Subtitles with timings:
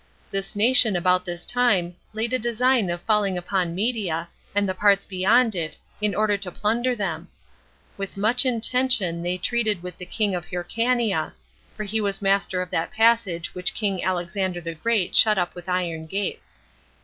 [0.31, 5.05] This nation about this time laid a design of falling upon Media, and the parts
[5.05, 7.27] beyond it, in order to plunder them;
[7.97, 11.33] with which intention they treated with the king of Hyrcania;
[11.77, 15.69] for he was master of that passage which king Alexander [the Great] shut up with
[15.69, 16.63] iron gates.